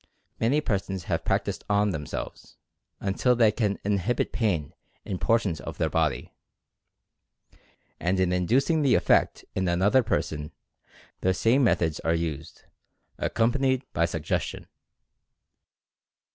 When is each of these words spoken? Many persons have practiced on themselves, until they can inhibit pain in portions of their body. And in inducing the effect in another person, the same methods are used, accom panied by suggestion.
Many 0.39 0.61
persons 0.61 1.03
have 1.03 1.23
practiced 1.23 1.63
on 1.69 1.91
themselves, 1.91 2.57
until 2.99 3.35
they 3.35 3.51
can 3.51 3.77
inhibit 3.83 4.31
pain 4.31 4.73
in 5.05 5.19
portions 5.19 5.61
of 5.61 5.77
their 5.77 5.91
body. 5.91 6.33
And 7.99 8.19
in 8.19 8.33
inducing 8.33 8.81
the 8.81 8.95
effect 8.95 9.45
in 9.53 9.67
another 9.67 10.01
person, 10.01 10.53
the 11.19 11.35
same 11.35 11.63
methods 11.63 11.99
are 11.99 12.15
used, 12.15 12.63
accom 13.19 13.51
panied 13.51 13.83
by 13.93 14.05
suggestion. 14.05 14.65